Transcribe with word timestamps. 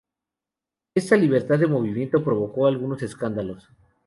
Esta 0.95 1.15
libertad 1.15 1.59
de 1.59 1.67
movimiento 1.67 2.23
provocó 2.23 2.65
algunos 2.65 3.03
escándalos. 3.03 3.69